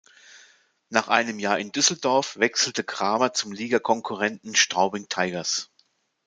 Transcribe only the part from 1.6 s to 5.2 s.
Düsseldorf wechselte Kramer zum Ligakonkurrenten Straubing